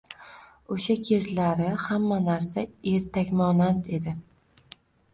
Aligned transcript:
Oʻsha 0.75 0.95
kezlari 1.09 1.69
hamma 1.85 2.19
narsa 2.31 2.65
ertakmonand 2.95 3.95
edi 4.01 4.19